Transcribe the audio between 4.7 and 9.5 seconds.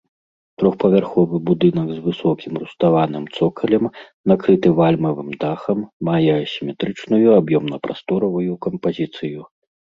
вальмавым дахам, мае асіметрычную аб'ёмна-прасторавую кампазіцыю.